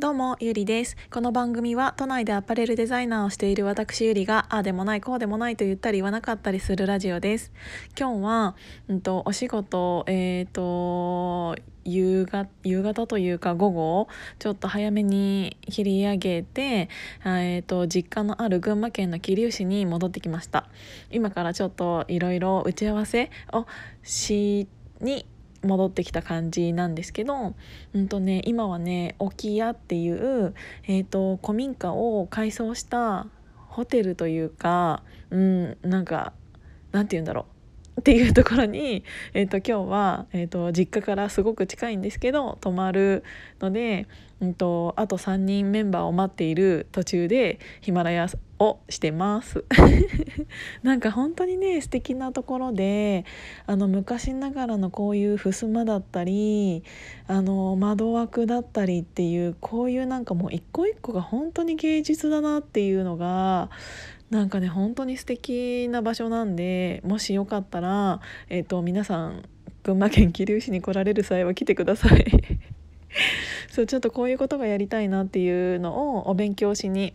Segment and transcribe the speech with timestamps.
[0.00, 0.96] どうも、ゆりです。
[1.10, 7.50] この番組は都内でアパレルデザイナーをしている私ゆりが、ああでもない、こうでもないと言ったり言わなかったりするラジオです。
[7.98, 8.54] 今日は、
[8.86, 14.08] うんと、お仕事、えっ、ー、と、夕方夕方というか午後
[14.38, 16.88] ちょっと早めに切り上げて、
[17.24, 20.68] えーと、実家のある群馬県の桐生市に戻ってきました
[21.10, 23.64] 今からちょっといろいろ打ち合わせを
[24.02, 24.68] し
[25.00, 25.24] に
[25.62, 27.54] 戻ってきた感じなんですけど、
[27.94, 30.54] うんとね、今はね沖屋っていう、
[30.84, 33.26] えーと、古民家を改装した
[33.68, 36.32] ホテルというか、うん、なんか
[36.92, 37.57] なんて言うんだろう。
[37.98, 43.24] っていうところに、えーと、今日は、えーと実家からすごく近いんですけど泊まる
[43.60, 44.06] ので
[44.40, 48.28] うんと、あと3人メンバーを待っている途中でヒマラヤ
[48.60, 49.64] をしてます。
[50.84, 53.24] なんか本当にね素敵なところで
[53.66, 56.84] あの昔ながらのこういう襖だったり
[57.26, 63.70] あの窓枠だったりっていうこういうなんかもう一個一個が本当に芸術だなっていうのが
[64.30, 69.48] なんかね本当に素敵な場所なんでもしよかったら、えーと皆さん
[69.88, 72.26] 群馬県桐生市に来られる際は来てください。
[73.70, 77.14] そうちょっとこういうことがやりたいなっていうのをお勉強しに、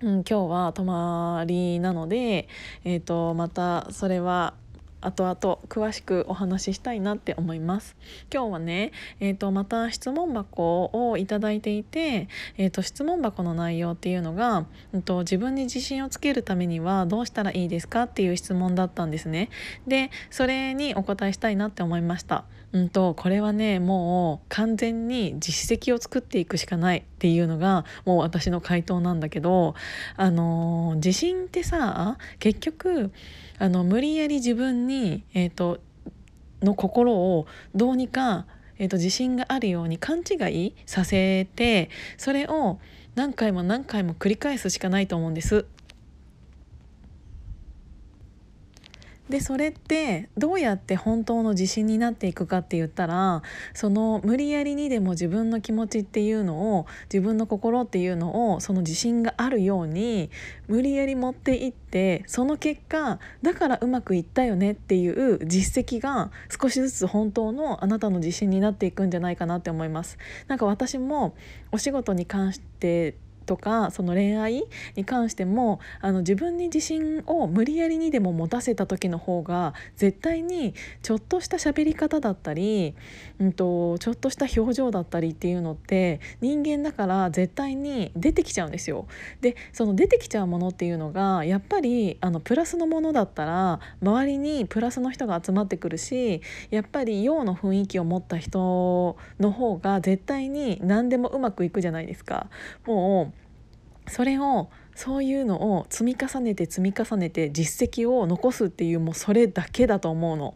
[0.00, 2.48] うん、今日は泊まりなので、
[2.84, 4.54] えーと、またそれは
[5.02, 7.96] 後々詳しくお話ししたいなって思います。
[8.32, 19.50] 今日はね、えーと、また質問箱をいただいていて、えーと、質問箱の内容っていうのが、えーと自分に自信をつけるためにはどうしたらいいですかっていう質問だったんですね。
[19.86, 22.44] でそれにお答えしたいなって思いました。
[22.72, 27.04] うんとこれはねもう完全に実績を作っていくしかない。
[27.22, 29.76] っていうのがもう私の回答なんだけど
[30.16, 33.12] あの自信ってさ結局
[33.60, 35.78] あの無理やり自分に、えーと、
[36.62, 42.80] の心をどうにか、えーと自信があるように勘違いさせてそれを
[43.14, 45.64] 何回も何回も繰り返すしかないと思うんです。
[49.32, 60.28] でそれってどうやって本当の自信になっていくかって言ったらその無理やりにでも自分の気持ちっていうのを自分の心っていうのをその自信があるように
[60.68, 70.18] 無理やり持っていってその結果だからうまくいったよねっていう実績が少しずつ本当のあなたの自信になっていくんじゃないかなって思います。
[70.46, 71.34] なんか私も
[71.70, 74.64] お仕事に関してとかその恋愛
[74.96, 82.94] に関してもあの自分に自信を無理やりにでも持たせた時の方が絶対にちょっとした喋り方だったり、
[83.38, 89.06] うんと、ちょっとした表情だったりっていうのって人間だから絶対に出てきちゃうんですよ。
[89.40, 102.48] でその出てきちゃうものっていうのがやっぱりあのプラスのものだったら周りにプラスの人が集まってくるしやっぱり陽の雰囲気を持った人の方が絶対に何でもうまくいくじゃないですか。
[102.86, 103.41] もう
[104.08, 110.54] それをそういうのを積み重ねて積み重ねて実績を残すっていうもうそれだけだと思うの。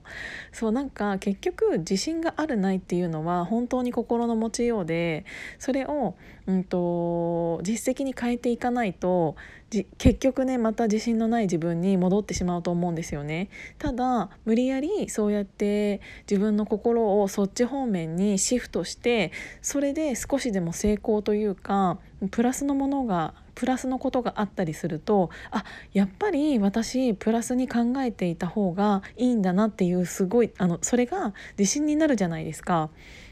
[0.53, 5.25] そうなんか結局自信があるないっていうのは本当に心の持ちようで
[5.59, 9.37] それを、うんと、実績に変えていかないと
[9.99, 13.49] 結局ねまた自信のない自分に戻ってしまうと思うんですよね。
[13.79, 19.33] ただ無理やりそうやって自分の心をそっち方面にシフトして
[19.63, 21.99] それで少しでも成功というか
[22.31, 32.91] プラスのものがプラスのことがあったりするとあやっぱり私プラスに考えていた方がいいんだなっていうすごいあのそれが自信になるじゃないですか。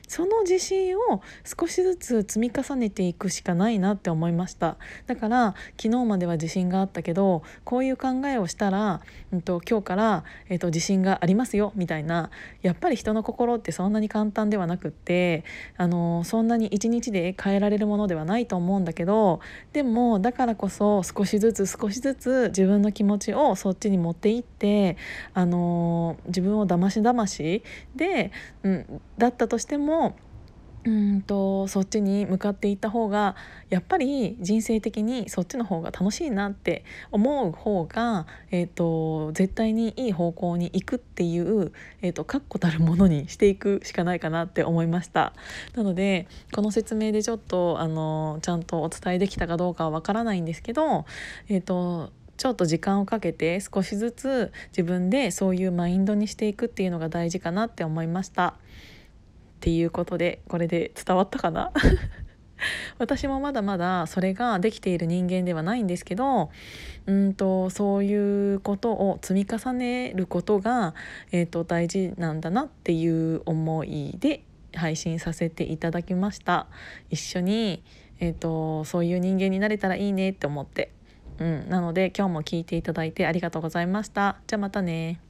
[0.08, 4.76] その自信を少しずつ積み重ねていくしかないなって思いました。
[5.06, 9.00] だから昨日までは自信があったけどこういう考えをしたら、
[9.32, 12.30] うんと、今日から、えーと、自信がありますよみたいな
[12.62, 15.44] やっぱり人の心ってそんなに簡単ではなくって
[15.76, 19.40] あのそんなに一日で変えられるものではないと思うんだけど
[19.72, 24.96] でもだからこそ少しずつ少しずつ自分の気持ちをそっちに持っていって
[25.32, 27.62] あの自分をだましだまし
[27.96, 28.32] で、
[28.62, 30.16] うん、だったとしてもも
[30.86, 33.36] うんとそっちに向かっていった方が
[33.70, 45.32] やっぱり人生的にそっちの方が楽しいなって思う方が、えーと、絶対にいい方向に行くっていう、えーと、確固たるものにしていくしかないかなって思いました
[45.74, 51.06] なのでこの説明でちょっとあのちゃんとお伝えできたかどうかはわからないんですけど
[51.48, 58.54] えっ、ー、とちょっと時間をかけて少しずつ自分でそういうマインドにしていくっていうのが大事かなって思いました。
[59.64, 61.72] っていうことでこれで伝わったかな？
[62.98, 66.50] 私もまだまだそれができている人間ではないんですけど
[67.06, 70.94] うんとそういうことを積み重ねることが、
[71.32, 74.42] えーと、大事なんだなっていう思いで
[74.74, 76.66] 配信させていただきました。
[77.08, 77.82] 一緒に、
[78.20, 80.90] えーと、そういう人間になれたらいいねって思って、
[81.38, 84.36] うん、なので今日も聞いていただいてありがとうございました。
[84.46, 85.20] じゃあまたね。